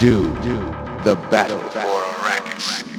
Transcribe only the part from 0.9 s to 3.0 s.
the battle for Arrakis.